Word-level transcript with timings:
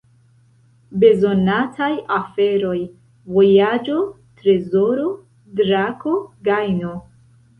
Bezonataj 1.01 1.89
aferoj: 2.15 2.79
vojaĝo, 3.35 3.99
trezoro, 4.39 5.05
drako, 5.61 6.15
gajno. 6.49 6.97